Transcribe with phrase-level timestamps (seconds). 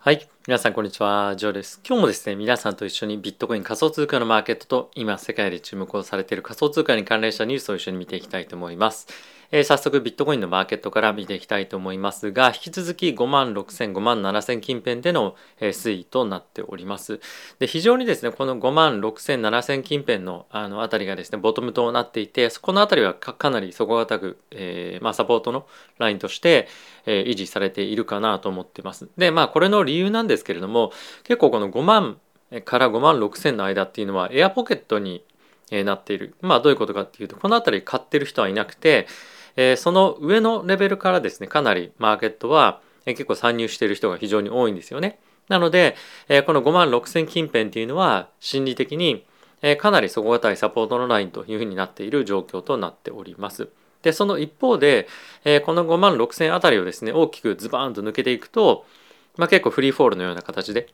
[0.00, 0.28] はい。
[0.46, 1.34] 皆さん、こんにちは。
[1.34, 1.80] ジョーです。
[1.84, 9.08] 今日もですね、皆さんと一緒にビットコイン仮想通貨のマーケットと今世界で注目をされている仮想通貨に関連したニュースを一緒に見ていきたいと思います。
[9.50, 17.18] えー、早速ビットコインのマーケットから見ていきたいと思いますが、引き続き5万6000、5万7000近辺での、えー、推移となっております。
[17.58, 26.68] で、非常にですね、この5万6000、7000近辺のあのあたりがですね、ボトムとなっていて、このあたりはかなり底堅く、えー、まあ、サポートのラインとして、
[27.06, 29.08] え維持されているかなと思ってます。
[29.16, 30.92] で、まあ、これの理由なんですけれども、
[31.24, 32.18] 結構この5万
[32.66, 35.24] から5万6000の間っていうのは、エアポケットに
[35.70, 36.34] なっている。
[36.42, 39.06] まあ、どういうことかっていうと、このあたり買ってる人はいなくて、
[39.58, 45.18] えー、その上のレベルからですねかなりマーケットは、えー、結構参入している人が非常に多いんですよね。
[45.48, 45.96] なので、
[46.28, 49.26] えー、この5万6000近辺っていうのは心理的に、
[49.60, 53.68] えー、かなり底堅いサポートのラインというふうになっている状況となっております。
[54.02, 55.08] でその一方で、
[55.44, 58.86] えー、この5万6000あたりをですね大きくズバーンと抜けていくと、
[59.36, 60.88] まあ、結構フリーフォールのような形で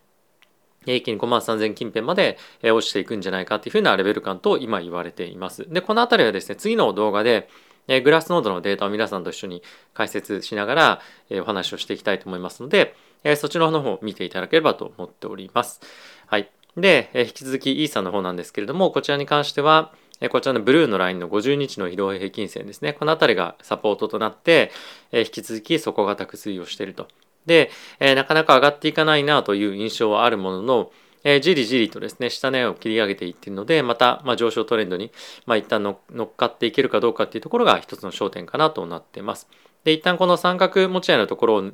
[0.87, 5.67] 一気に5万3000近辺まで落ちていくんじゃないかっていうふうなレベル感と今言われています。
[5.69, 7.49] で、このあたりはですね、次の動画で、
[7.89, 15.81] えグラスノードのデータを皆さんと一緒に解説しながら、えお話をしていきたいと思いますので、えそちらの方を見ていただければと思っております。
[16.27, 16.51] はい。
[16.77, 22.93] で、え引き続きイーサの方なんですけれども、こちらに関しては、えこちらのブルーのラインの50日の移動平均線ですね。
[22.93, 24.71] この辺りがサポートとなって、
[25.13, 27.09] え引き続き底堅く推移をしていると。
[27.47, 30.93] で、えなかなか上がっていかないなという印象はあるものの、
[31.25, 35.11] えー、じりじりとですね、下値を切り上げていっているので、また、まあ、上昇トレンドに、
[35.47, 39.49] まあ、一旦乗っかっていけるかどうかっていうところが一つの焦点かなとなっています。
[39.85, 41.71] で、一旦この三角持ち合いのところを、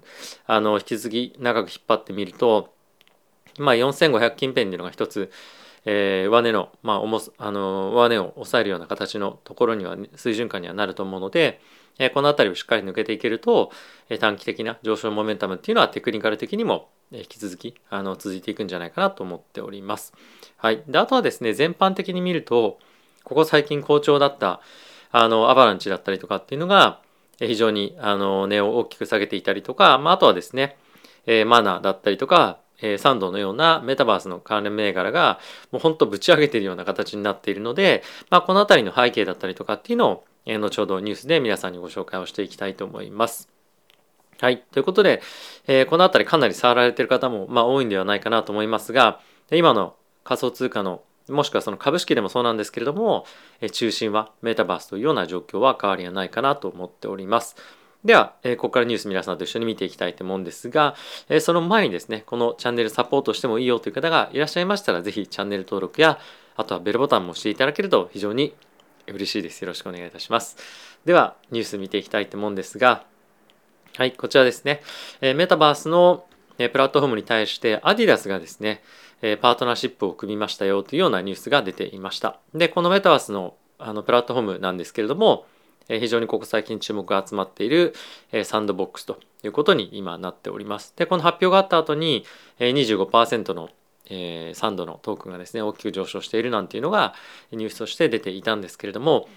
[0.46, 2.72] あの、引き継ぎ長く引っ張ってみると、
[3.58, 5.30] まあ、4500近辺っていうのが一つ、
[5.84, 11.60] えー、上値の、まあ、重あの上値を抑えるような形のところには水準感にはなると思うので、
[11.98, 13.70] えー、この辺りをしっかり抜けていけると、
[14.08, 20.12] えー、短期的な上昇モメンタムっていうのはテクニカル的にも引き続きあの続いていくんじゃないかなと思っております。
[20.56, 22.78] はい、であとはですね全般的に見ると
[23.24, 24.60] ここ最近好調だった
[25.12, 27.00] あのアバランチだったりとかっていうのが
[27.38, 30.76] 非常にあの値を大きく下げていたりとか、まあ、あとはですね、
[31.26, 35.38] えー、マナーだったりとか、えー、サンドのようなメタバースの関連銘柄が
[35.70, 43.48] もうほんとぶち上げているような形になっているので、まあ、この辺りの背景だったりとかっていうのを、えー、後ほどニュースで皆さんにご紹介をしていきたいと思います。
[44.40, 44.62] はい。
[44.72, 45.20] ということで、
[45.66, 49.20] えー、このあたりかなり触られている方も、まあ、多いんではないかなと思いますが、
[49.50, 53.26] 今の仮想通貨の、もしくはその株式でもそうなんですけれども、
[53.70, 57.56] 中心はメタバースというような状況は変わりはないかなと思っております。
[58.04, 60.94] では、えー、ここからニュース皆さんと一緒に見ていきたいと思うんですが、
[61.28, 66.18] えー、その前にですね、このチャンネルサポートしてもいいよという方がいらっしゃいましたら、ぜひチャンネル登録や、
[66.56, 68.54] あとはベルボタンも押していただけると非常に
[69.06, 69.60] 嬉しいです。
[69.62, 70.56] よろしくお願いいたします。
[71.04, 73.04] では、ニュース見ていきたいと思うんですが、
[73.96, 74.82] はい、こちらですね。
[75.20, 76.24] えメタバースの、
[76.58, 78.82] えプラットフォームに対してアディダスがですね、
[79.20, 82.38] えパートナーシップを組みましたよというようなニュースが出ていました。
[82.54, 85.46] で、このメタバースのあのプラットフォームなんですけれども、
[85.98, 87.94] 非常にここ最近注目が集まっている、
[88.44, 90.94] サンドボックスということに今なっております。
[90.96, 92.24] で、この発表があった後に、
[92.58, 93.70] 25%の、
[94.54, 97.14] サンドのトークンがですね大きく上昇しているなんていうのが
[97.52, 99.28] ニュースとして出ていたんですけれども、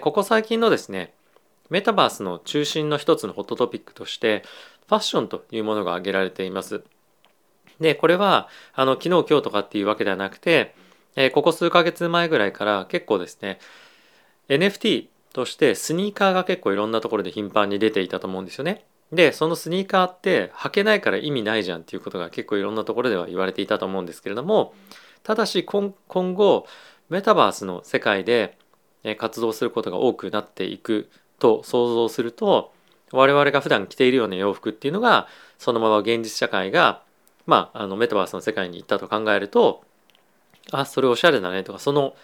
[0.00, 1.12] ここ最近のですね
[1.68, 4.42] メタバースの中心の一つのホットトピックとして
[4.88, 6.84] ファッションというものが挙げられています。
[7.80, 10.74] で、これはあの昨日今日とかっていうわけではなくて、
[11.16, 13.58] え、ここ数ヶ月前ぐらいから結構ですね
[14.48, 18.86] NFT としてスニーカーが結構いろんなところで頻繁に出ていたと思うんですよね。
[19.12, 24.72] でそのスニーカーって履けないから意味ないじゃんっていうことが結構いろんなところでは言われていたと思うんですけれども
[25.22, 26.66] ただし今後
[27.10, 28.56] メタバースの世界で
[29.18, 32.72] 活動することが多くなっていくと想像すると
[33.12, 35.28] 我々が普段着ているような洋服っていうのが
[35.58, 37.02] そのまま現実社会が
[37.46, 39.82] まああのメタバースの世界に行ったと考えると
[40.70, 42.14] あそれおしゃれだねとかその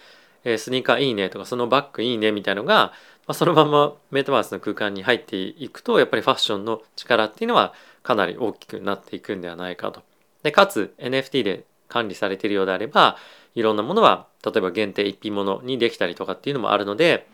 [0.43, 2.93] えスニーカーいいねとかそのバッグいいねみたいのが、ま
[3.27, 10.01] あ、そのままメタバースの空間に入っていくとやっぱりファッションの力っていうのはかなり大きくなっていくんではないかと。
[10.43, 13.17] でかつ NFT で管理されているようであれば
[13.53, 17.27] いろんなものは例えば限定一品物にできたりとかっていうのもあるので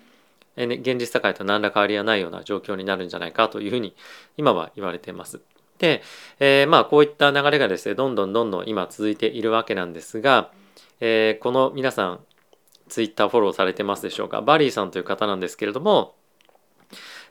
[0.58, 3.96] 現実社会と何ら変わりはないような状況になるんじゃないかというふうに
[4.38, 5.40] 今は言われています。
[5.78, 6.02] で、
[6.40, 10.52] えー、まあこういった流れがですねどんどんどんどん今続いているわけなんですが、
[11.00, 12.20] えー、この皆さん
[12.88, 14.42] ツイッターフォローされてますでしょうか？
[14.42, 16.16] バリーさんという方なんですけれども、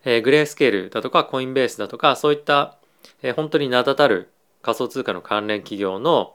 [0.04, 2.76] えー、グレースケールだとかコインベースだとかそういった、
[3.22, 4.30] えー、本当に名だたる
[4.62, 6.34] 仮想通貨の関連企業の、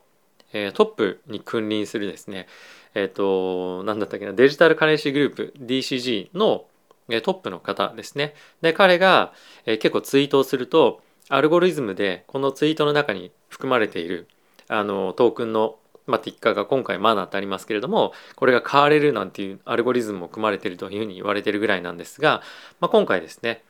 [0.53, 2.47] えー、トップに君臨するですね
[2.95, 6.65] えっ、ー、と何だったっけなデジタルカレンシーグループ DCG の
[7.09, 8.35] えトップの方ですね。
[8.61, 9.33] で、彼が、
[9.65, 14.27] え結構ツイートをすると、アルゴリズムでこのツイートの中に含まれている
[14.67, 15.77] あのトークンの
[16.07, 22.41] まあ、ティッカーが今回マナーってありますけれどもこれが変われるなんていうアルゴリズムも組まれているというふうに言われているぐらいなんですが、
[22.79, 23.63] まあ、今回ですね、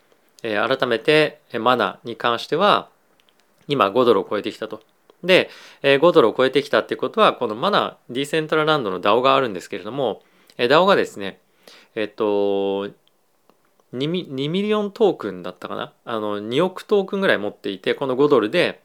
[0.44, 2.90] えー、改めてマナーに関しては
[3.68, 4.82] 今5ドルを超えてきたと。
[5.24, 5.50] で、
[5.84, 10.24] えー、5ドルを超えてきたってことはこのマナーディーセントラランドの DAO があるんですけれども、
[10.58, 11.40] えー、DAO がですね
[11.94, 12.90] えっと
[13.94, 15.94] 2ミ ,2 million トークンだったかな？
[16.06, 18.82] あの2億トークンぐらい持っていてこの5ドルで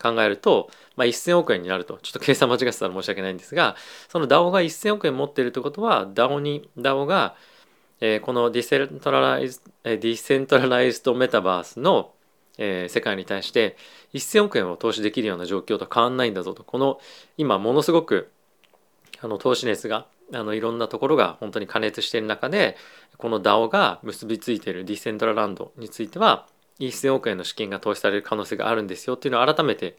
[0.00, 1.98] 考えると、まあ、1000億円になると。
[2.02, 3.76] ちょっと計算間違ってたら申し訳ないんですが
[4.08, 7.34] その DAO が1000億円持っているということは DAO に DAO が、
[8.00, 12.12] えー、この decentralize decentralized メタバースの、
[12.58, 13.76] えー、世界に対して
[14.14, 16.64] 1000億円を投資できるような状況と変わんないんだぞと。
[16.64, 16.98] この
[17.36, 18.30] 今ものすごく
[19.20, 22.76] あの投資熱があのいろんなところが本当に加熱している中で
[23.16, 26.46] この DAO が結びついているディセントラランドについては
[26.80, 29.96] 1000億円の資金が投資される可能性があるんですよっていうのを改めて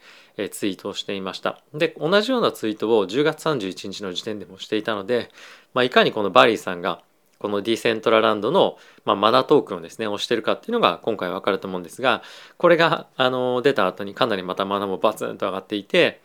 [0.50, 1.60] ツイートをしていました。
[1.74, 5.30] で、同じようなツイートを10月31日の時点でもしていたので、
[5.74, 7.02] まあ、いかにこのバリーさんが
[7.38, 12.22] このディセントラランドの、まあ、マナトークンをですね、押してるかっていうのが今回わかると思うんですが、
[12.56, 16.20] これがあの出た後にかなりまたマナもバツンと上がっていて、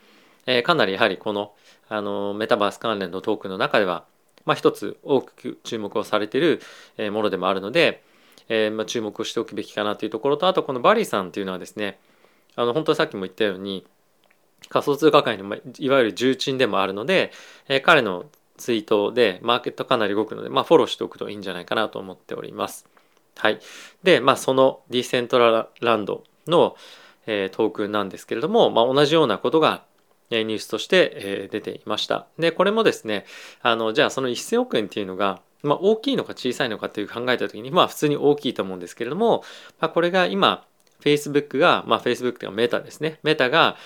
[0.46, 1.54] えー、かなりやはりこの
[1.90, 4.06] あのメタバース関連のトークンの中では、
[4.46, 6.62] まあ、一つ大きく注目をされている
[7.12, 8.04] ものでもあるので、
[8.50, 12.00] えー、まあ、注目をしておくべきかなというところとあとこのバリーさんっていうのはですね
[12.56, 13.86] あの本当にさっきも言ったように
[14.70, 17.32] 仮想通貨界の、いわゆる重鎮でもあるので、
[17.68, 18.26] えー、彼の
[18.58, 22.86] ツイートでマーケットかなり動くので、まあ、フォローしておくといいんじゃないかなと思っております。
[23.36, 23.60] はい、
[24.04, 26.76] で、まあ、そのディセントラランドの、
[27.26, 29.84] えー、トークンなんですけれども、まあ、同じようなことが
[30.30, 32.28] ニュースとして、えー、出ていました。
[32.38, 33.26] でこれもですね
[33.62, 39.44] あのじゃあその1000億円っていうのがまあ、大きいのか小さいのかっていう考えた時にまあ普通に大きいと思うんですけれども、
[39.80, 40.66] まあ、これが今
[41.02, 43.20] Facebook が、まあ、Facebook というかメタですね。
[43.24, 43.78] メタが、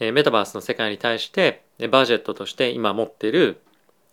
[0.00, 3.60] え、メタバースの世界に対してバジェットとして今持ってる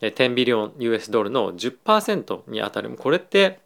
[0.02, 2.90] 10ビリオン US ドルの10%にあたる。
[2.92, 3.60] これって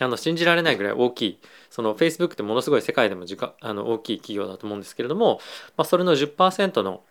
[0.00, 1.38] あの信じられないぐらい大きい。
[1.70, 3.24] その Facebook ってものすごい世界でも
[3.60, 5.40] あの大きい企業だと思うんですけれども、
[5.76, 7.02] まあ、それの10%の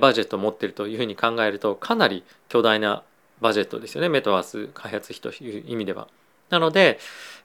[0.00, 3.02] バジェットを持っているというふうに考えるとかなり巨大な
[3.40, 6.08] バジェットですよねメタバース開発費という意味では。
[6.50, 6.98] なので、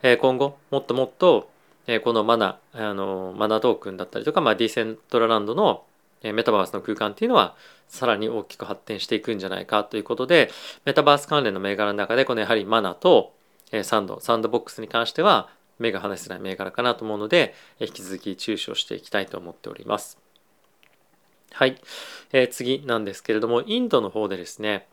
[0.04, 1.50] え今後もっともっと、
[1.88, 5.84] えこのマナあのマナトークンだったりとか、まあ、ディセントラランドの
[6.22, 7.56] メタバースの空間っていうのは
[7.88, 10.52] さらに大きく発展していくんじゃないかということで
[10.86, 13.34] メタバース関連の銘柄の中でこのやはりマナと
[13.84, 15.50] サンドサンドボックスに関しては
[15.80, 20.18] 目が離せない銘柄かなと思うので引き続き注視をしていきたいと思っております。
[21.52, 21.82] はい、
[22.32, 24.88] えー、次なんですけれどもインドの方でですね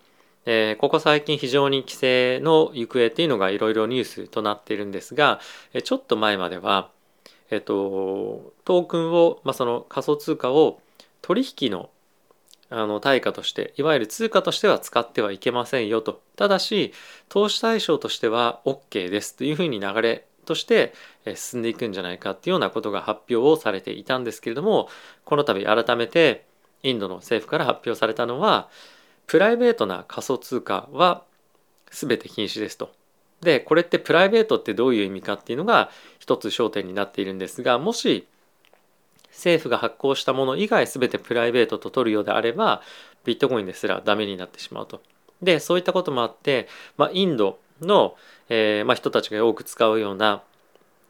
[0.46, 5.40] え、ここ最近非常に規制の行方っていうのがいろいろニュースとなっているんですが、
[5.74, 6.90] えちょっと前までは、
[7.50, 10.80] えっと、トークンを、まあ、その仮想通貨を
[11.20, 11.90] 取引の
[12.68, 16.20] あの対価としていわゆる通貨としては使ってはいけませんよと。
[16.34, 16.92] ただし
[17.28, 20.92] 投資対象としては OK ですというふうに流れとして
[21.36, 24.88] 進んでいくんじゃないかっていうようなことが発表をされていたんですけれども
[25.24, 26.44] この度改めて
[26.82, 28.68] インドの政府から発表されたのは
[29.26, 31.22] プライベートな仮想通貨は
[31.90, 32.90] 全て禁止ですと。
[33.40, 38.26] でこれってプライベートってどういう意味かっていうのが一つ焦点になっているんですがもし
[39.30, 42.82] 政府が発行したもの以外全てプライベートと取るようであれば
[43.24, 45.02] ビットコインですらダメになってしまうと。
[45.42, 46.66] でそういったこともあって、
[46.96, 48.16] まあ、インドの、
[48.48, 50.42] えーまあ、人たちが多く使うような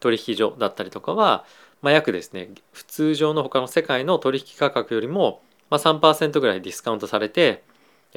[0.01, 1.45] 取引所だったりとかは、
[1.81, 7.63] まあ、約ですね普通上の他の世界の取引価格よりも、まあ、3%ぐらいディスカウントされて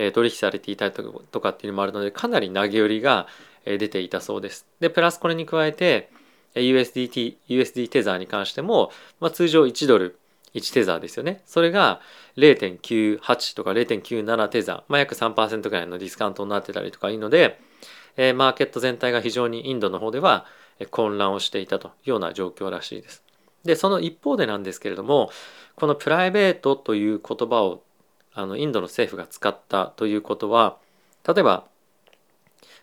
[0.03, 0.93] え取引されていたり
[1.31, 3.27] とかっていうのもあるのでかなり投げ売りが
[3.67, 4.67] 出ていたそうです。
[4.81, 6.11] でプラスこれに加えて
[6.55, 8.91] USDT、USD テザーに関しても、
[9.21, 10.19] まあ、通常1ドル
[10.55, 11.43] 1テザーですよね。
[11.47, 12.01] それが
[12.37, 17.61] 0.98とか0.97テザー、まあ、約3%ぐらいのディスカウントになってたりとかいいので、
[18.17, 20.47] えー、マーケット全体が非常にインドの方では
[20.91, 23.23] 混乱をしていたというような状況らしいです。
[23.65, 25.31] で、その一方でなんですけれども、
[25.77, 27.83] このプライベートという言葉を
[28.35, 30.77] あのインドの政府が使ったということは
[31.27, 31.65] 例えば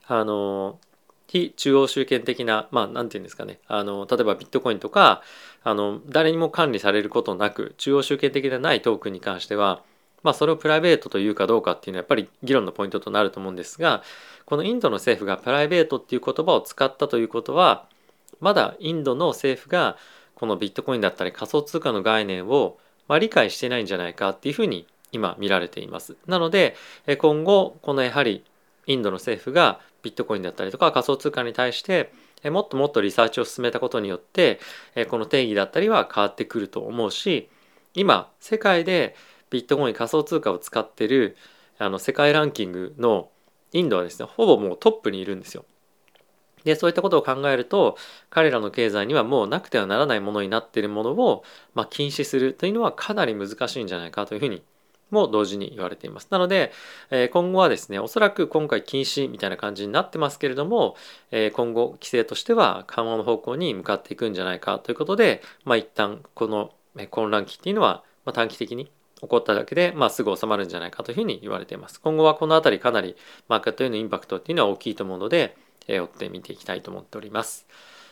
[0.08, 0.80] あの
[1.28, 3.60] 非中央集権的なまあ何て言うんですかね。
[3.68, 5.22] あの例えばビットコインとか
[5.64, 9.84] あの誰にも管理されることなく中央集権的でないトークンに関しては
[10.24, 14.04] まあそれをプライベートというかどうかっていうのはやっぱり議論のポイントとなると思うんですが
[14.46, 17.86] このインドの政府がプライベートっていう言葉を使ったということは
[18.40, 19.98] まだインドの政府が
[20.36, 22.78] このビットコインだったり仮想通貨の概念を
[23.08, 26.16] まあ理解してないんじゃないかっていうふうに今見られています。
[26.28, 26.76] なので
[27.20, 28.44] 今後このやはり
[28.86, 32.12] インドの政府がビットコインだったりとか仮想通貨に対して
[32.46, 34.60] もっともっとリサーチを進めたことによって
[35.10, 37.50] この定義だったりは変わってくると思うし
[37.94, 39.16] 今世界で
[39.50, 41.36] ビットコイン仮想通貨を使ってる
[41.80, 43.30] あの世界ランキングの
[43.74, 45.66] インドはですねほぼもうトップにいるんですよ。
[46.64, 47.98] でそういったことを考えると
[48.30, 51.44] 彼らの経済にはもうなくてはならないものになっているものを、
[51.76, 54.64] まあ、禁止するというのはかなり難しいんじゃないかというふうに
[55.10, 56.28] も同時に言われています。
[56.32, 56.72] なので、
[57.10, 60.96] え今後はですね、おそらく今回禁止みたいな感じになってますけれども、
[61.32, 66.72] え今後規制としては緩和の方向に向かっていくんじゃないかということで、まあ一旦この
[67.10, 72.00] 混乱期っていうのは短期的に起こっただけで、まあ、すぐ収まるんじゃないかというふうに言われています。
[72.00, 73.16] 今後はこの辺りかなり
[73.48, 77.66] マーケットへのインパクトっていうのは大きいと思うので、え追って見ていきたいと思っております。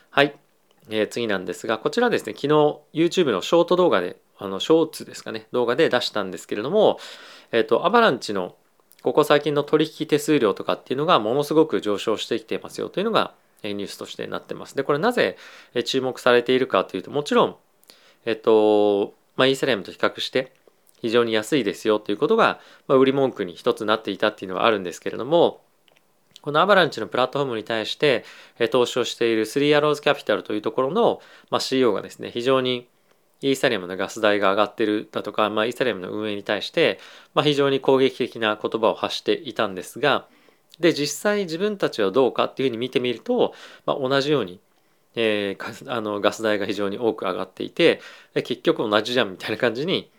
[0.09, 0.35] はい。
[0.89, 2.47] えー、次なんですが、こちらですね、昨日
[2.93, 6.99] YouTube のショート動画で、あの、ショーツですかね、動画で出したんですけれども、
[7.51, 8.55] えっ、と、アバランチの
[9.05, 14.75] ここ最近の取引手数料とかっていうのがものすごく上昇してきてますよというのがニュースとしてなってます。
[14.75, 15.37] で、これなぜ
[15.85, 17.55] 注目されているかというと、もちろん、
[18.25, 20.53] えっと、まあ、イーサリアムと比較して
[21.01, 25.61] 非常に安いですよということが、まあ、売り文句に一つなっていたっていうのはあるんですけれども、
[26.41, 28.23] このアバランチのプラットフォームに対して
[28.71, 32.87] 投資をしているスリーアローズキャピタルというところの、まあ、CEO がですね、非常に
[33.41, 36.99] イーサリアムのガス代が上がってるだとか、まあ、イーサリアムの運営に対して、
[37.33, 40.27] まあ、非常に攻撃的な言葉を発していたんですが、
[40.79, 43.53] で、実際自分たちはどうかっていうふうに見てみると、
[43.85, 44.59] まあ、同じように、
[45.15, 48.01] えー、 あのガス代が非常に多く上がっていて、
[48.33, 50.09] 結局同じじゃんみたいな感じに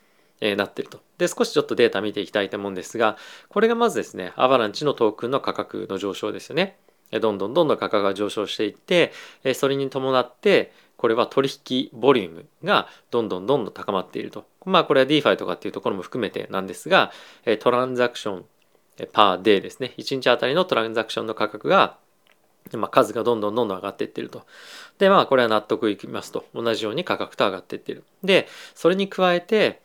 [0.40, 1.00] えー、なってると。
[1.18, 3.16] で、少しちょっとデータ見ていきたいと思うんですが、
[3.48, 6.76] これがまずですね、アバランチのトークンの価格の上昇ですよね。
[7.20, 9.12] どんどんどんどん価格が上昇していって、
[9.54, 10.72] それに伴って、
[11.06, 14.44] これは取引ボリュームがどんどんどんどん高まっていると。
[14.64, 17.12] まあこれは DeFi とかっていうところも含めてなんですが、
[17.60, 18.44] トランザクション
[19.12, 19.94] per day ですね。
[19.98, 21.96] 1日あたりのトランザクションの価格が、
[22.72, 24.44] まあ、数がどんどんどんどん上がっていってると。
[24.98, 26.44] で、まあこれは納得いきますと。
[26.52, 28.02] 同じように価格と上がっていってる。
[28.24, 29.80] で、それに加えて、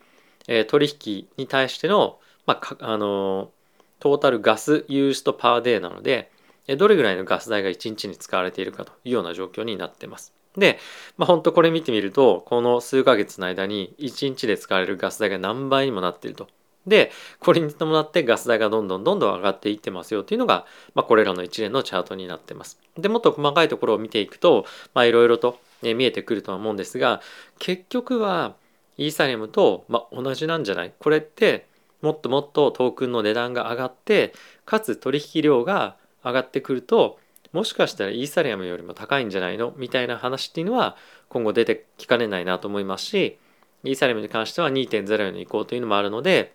[0.47, 3.51] え取引に対しての、まあ、あの
[3.99, 6.31] total gas used per day なので、
[6.77, 10.33] どれぐらいのガス代が1日に使われているかというような状況になっています。
[10.57, 10.79] で、
[11.17, 16.47] まあ、本当これ見てみると、この数ヶ月の間に1日で使われるガス代が何倍にもなっていると。
[16.87, 20.65] で、これに伴ってガス代がどんどんどんどん上がっていってますよというのが、
[20.95, 22.79] まあ、これらの一連のチャートになってます。
[22.97, 24.65] で、もっと細かいところを見ていくと、
[24.95, 27.21] いろいろと見えてくるとは思うんですが、
[27.59, 28.55] 結局は、
[28.97, 30.93] イーサリアムと、まあ、同じなんじゃない？
[30.99, 31.65] これって
[32.01, 34.33] もっともっとトークンの値段が上がって
[34.65, 37.17] かつ取引量が上がってくると
[37.53, 40.95] もしかしたらイーサリアムよりも高いんじゃないのみたいな話っていうのは
[41.29, 43.37] 今後出てきかねないなと思いますし
[43.83, 46.53] イーサリアムに関しては2.0への移行というのもあるので、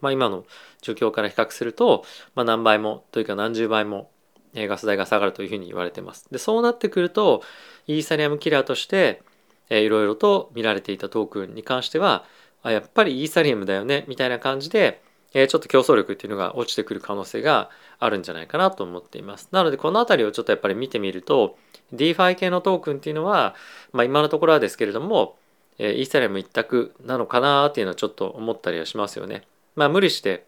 [0.00, 0.44] まあ、今の
[0.82, 4.10] 状況から比較すると、まあ、何倍もというか何十倍も
[4.54, 6.26] ガス代が下がるというふうに言われてます。
[6.30, 7.42] でそうなってくると
[7.86, 9.22] イーサリアムキラーとして
[9.70, 12.24] えー、いろいろと見られていたトークンに関しては
[12.62, 15.00] あやっぱりイーサリアムだよねみたいな感じで、
[15.42, 19.48] え、ちょっと競争力っていうのが落ちてくる可能性があるんじゃないかなと思っています。
[19.52, 21.56] なのでこの辺りをちょっとやっぱり見てみると
[21.94, 23.54] DeFi 系のトークンっていうのは、
[23.92, 25.36] まあ、今のところはですけれども、
[25.78, 29.42] え、イーサリアム一択なのかなっていうのはちょっと思ったりはしますよね。
[29.76, 30.44] まあ無理して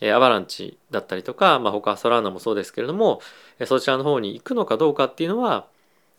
[0.00, 3.20] えアバランチだったりとか、まあ、他ソラーナもそうですけれども、
[3.58, 5.66] えそちらの方に行くのかどうかっていうのは、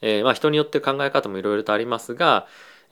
[0.02, 2.48] え、まあ人によって考え方もいろいろとありますが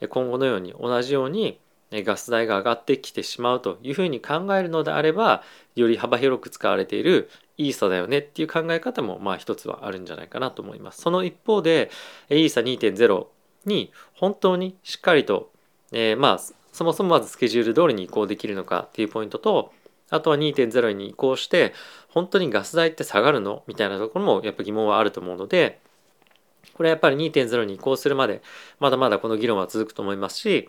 [0.08, 1.58] 今後のように同じように
[1.92, 5.42] ガス代が上がってきてしまうというふうに考えるのであれば
[5.76, 11.00] より幅広く使われているイーサだよねっていう考え方もまあ一つはあるんじゃないかなと思います。
[11.00, 11.90] その一方で
[12.28, 13.26] イーサ2.0
[13.66, 15.50] に本当にしっかりと、
[15.92, 16.40] えー、まあ
[16.72, 19.72] そもそもまずスケジュール通りに移行できるのかっていうポイントと
[20.10, 21.72] あとは2.0に移行して
[22.08, 25.80] 本当にガス代って下がるのみたいなところもやっぱ疑問はあると思うので
[26.74, 28.42] これはやっぱり2.0に移行するまで
[28.78, 30.68] まだまだこの議論は続くと思いますし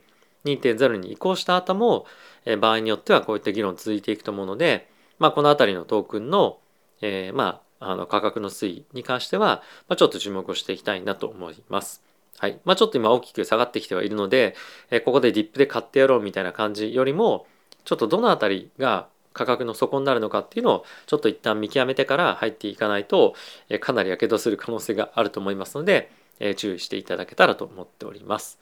[0.56, 2.06] 2.0に移行した後も、
[2.46, 4.90] え場合によってはこういった議論続いていくと思うので、
[5.20, 6.60] まあ、この辺りのトークンの、
[7.02, 12.04] えー、まああの価格の推移に関しては、まあ、ちょっと注目をしていきたいなと思います。
[12.40, 12.60] はい。
[12.66, 14.56] まあ、ちょっと今大きく下がってきてはいるので、
[14.92, 17.48] えー、ここでディップで買ってやろうみたいな感じよりも、
[17.84, 23.34] ちょっとどの辺りが価格の底になるのかっていうのをちょっと一旦見極めてから入っていかないと、
[23.70, 28.60] えかなり火傷する可能性があると思いますので、え注意していただけたらと思っております。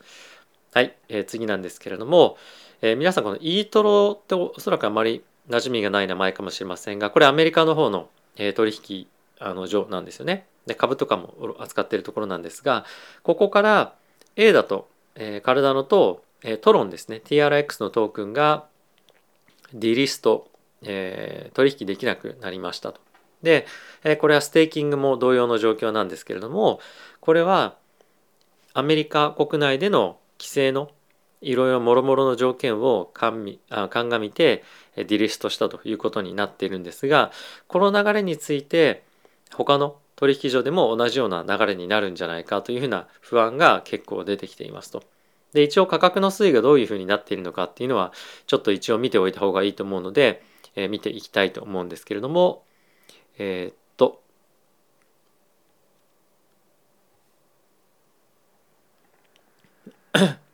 [0.72, 2.36] はい、えー、次なんですけれども、
[2.82, 9.06] えー、皆さんこのイートロっておそらくあまり馴染みがない名前かもしれませんがこれアメリカの方の、えー、取引
[9.38, 10.46] あの所なんですよね。
[10.66, 12.84] で株とかも扱っているところなんですが
[13.22, 13.94] ここから
[14.34, 18.66] A だと、えー、カルダノと、えー、トロンですね TRX のトークンが
[19.72, 20.48] ディリスト
[20.82, 23.00] えー、取引できなくなりましたと。
[23.42, 23.66] で、
[24.02, 26.80] えこれはステーキングも同様の状況なんですけれども
[27.20, 27.76] これは
[28.72, 30.18] アメリカ国内での
[30.56, 30.90] 規制の
[31.42, 33.58] いろいろもろもろの条件を鑑
[34.18, 34.64] みて
[34.96, 37.30] ディリストしたということになっているんですが
[37.68, 39.02] この流れについて
[39.52, 45.02] 他の取引所でも同じような流れになるんじゃないかというふうな不安が結構出てきていますと。
[45.52, 48.12] で一応価格の推移がどういうふうになっているのかっていうのは
[48.46, 50.42] ちょっと一応見ておいた方がいいと思うので、
[50.74, 52.64] え、見ていきたいと思うんですけれども
[53.38, 54.22] えー、っと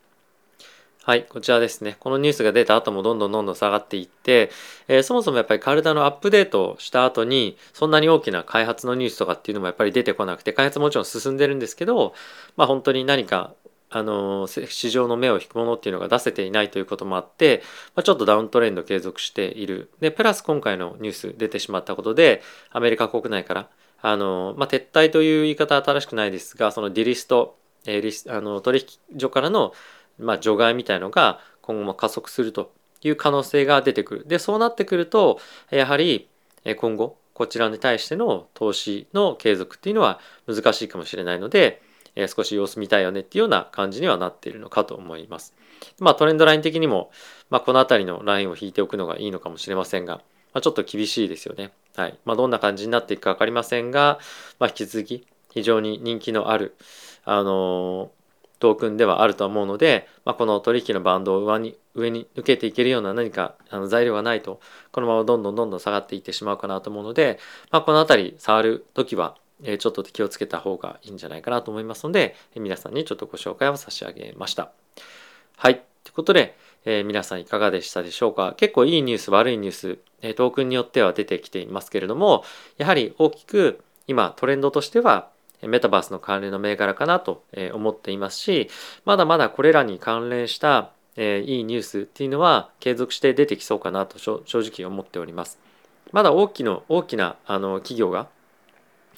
[1.05, 1.97] はい、こちらですね。
[1.99, 4.53] このニュースが出た後もどんどんどんどん下がっていって、
[4.87, 12.15] えー、そもそもやっぱりカルダのアップデートをした後に、そんなに大きな開発のニュースとかっていうのもやっぱり出てこなくて、開発もちろん進んでるんですけど、
[12.57, 13.53] まあ本当に何か、
[13.91, 17.65] あの、市場の目を引くものっていうのが出せていないということもあって、
[17.97, 19.91] まあ、ちょっとダウントレンド継続している。
[19.99, 23.69] で、プラス今回のニュース出てしまったことで、アメリカ国内から、
[24.01, 27.57] あの、まあ、撤退という言い方は正しくないですが、そのディリスト、
[27.87, 29.73] えー、リスあの取引所からの
[30.19, 34.25] まあ、除外みたいのが今後も加速するという可能性が出てくる。
[34.27, 35.41] で、そうなってくると、
[35.71, 36.29] やはり
[36.77, 41.83] 今後、こちらに対しての投資の継続っていうのは難しいかもしれないので、
[42.29, 45.55] 少し様子見たいよねっていうような感じにはなっているのかと思います。
[45.99, 47.11] まあトレンドライン的にも、
[47.49, 50.17] まあ、この辺りのラインを引いておくのがいいのかもしれませんが、
[50.53, 51.73] まあ、ちょっと厳しいですよね。
[51.97, 52.19] はい。
[52.25, 54.19] まあどんな感じになっていくか分かりませんが、
[54.59, 56.77] まあ引き続き非常に人気のある、
[57.25, 58.22] あのー
[58.63, 64.61] トークンではあると思うので、まあ、この取引のバンドを上に上に抜けていけるような何かあの材料がないと
[64.93, 67.41] このままどんどんどんどん下がっていってしまうかなと思うので、
[67.71, 74.73] まあ、この辺り触る時はえちょっと気をつけた方がいいんじゃないかなと思いますので、え皆さんにちょっとご紹介を差し上げました。
[75.57, 75.83] はい。
[76.05, 78.55] ということで、えー、皆さんいかがでしたでしょうか？
[78.57, 82.45] 結構いいニュース、悪いニュース、えトークンによっては出てきていますけれども、
[82.77, 85.29] やはり大きく今トレンドとしては
[85.63, 88.69] メタバースの関連の銘柄かなと思っていますし、
[89.05, 95.59] まだまだこれらに関連したいいニュースっていうのは継続して出てきそうかなと正直思っております。
[96.13, 98.29] まだ大きな大きなあの企業が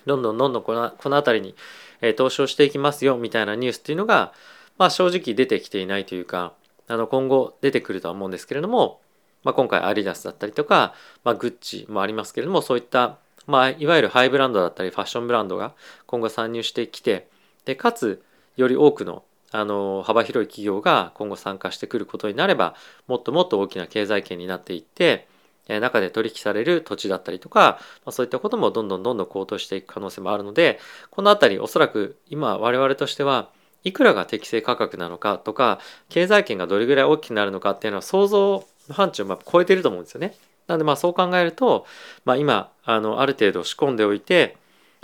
[0.06, 1.54] どんどんどんどんこのこの辺り
[2.02, 4.32] に投資をしていきますよみたいなニュースっていうのが、
[4.78, 6.52] まあ、正直出てきていないというか
[6.86, 9.00] あの今後出てくるとは思うんですけれども、
[9.42, 15.74] まあ、今回アディダスだったりとか、まあ、グッチもありますけれどもそういったまあ、いわゆるハイブランドだったりファッションブランドが
[16.06, 17.28] 今後参入してきて
[17.64, 18.22] でかつ
[18.56, 22.74] より多くのあの幅広い企業が今後参加してくることになれば
[23.06, 25.28] もっともっと大きな経済圏になっていって
[25.68, 30.80] 中で取引される土地だったりとか、まあ、そういったこともどんどんどんどん高騰していく可能性もあるので
[31.10, 33.50] この辺りおそらく今我々としては
[33.84, 35.78] いくらが適正価格なのかとか
[36.08, 40.34] 経済圏がどれぐらい大きくなるのかっていうのは想像の範疇を超えてると思うんですよね。
[40.66, 41.86] なのでまあそう考えると、
[42.24, 44.56] まあ、今あのある程度仕込んでおいて、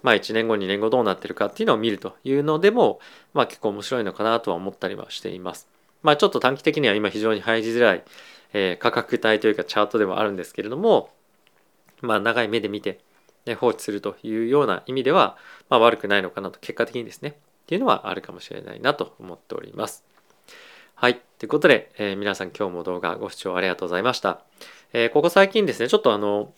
[0.03, 3.01] まあ、1年後2年後どうなってるかっていうのを見るというのでも、
[3.35, 5.68] まあ、結構面白いのかなとは思ったりはしています。
[6.03, 8.03] まあ、ちょっと短期的には今非常に入りづらい、
[8.53, 11.11] えー、価格帯というかチャートではあるんですけれども、
[12.01, 13.01] まあ、長い目で見て、
[13.44, 15.37] ね、放置するというような意味では、
[15.68, 17.33] まあ、悪くないのかなと結果的にですねっ
[17.66, 20.05] ていうのはあるかもしれないなと思っております。
[20.94, 21.20] はい。
[21.38, 24.42] ということで、えー、皆さん今日も動画ご視聴ありがとうございました。
[24.92, 26.53] えー、ここ最近ですね、ちょっとあの、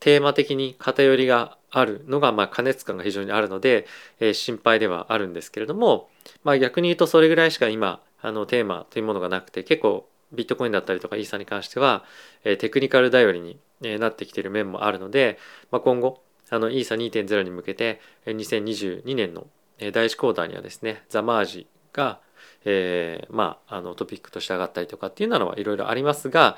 [0.00, 3.86] テーマ的に偏りがあるのが、まあ、過熱感が非常にあるので、
[4.20, 6.08] えー、心配ではあるんですけれども、
[6.44, 12.04] まあ、逆に言うとそれぐらいしか今あのテーマというものがなくて結構ビットコインだったりとかイーサに関しては、
[12.44, 13.58] えー、テクニカル頼りに、
[13.98, 15.40] なってきている面もあるので、
[15.72, 19.48] まあ、今後あのイーサ2.0に向けて2022年の
[19.80, 22.20] 第1クォーターにはですねザ・マージが
[22.64, 26.56] えー、まあ、あのトピックとして上がったりとかっていうのはいろいろありますが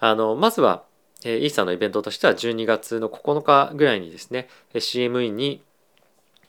[0.00, 0.82] あのまずは、
[1.24, 5.62] えー、イーサのイベントとしては12月の9日ぐらいにですね CME に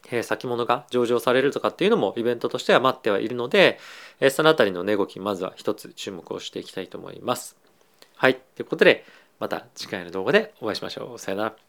[0.10, 3.78] え先物が上場されるとかっていうのもイベントとしては待ってはいるので、
[4.20, 7.58] えそのあたりの値動きまずは一つ注目をしていきたいと思います。
[8.16, 8.36] はい。
[8.36, 9.06] ということで、
[9.40, 11.20] また次回の動画でお会いしましょう。
[11.20, 11.67] さよなら。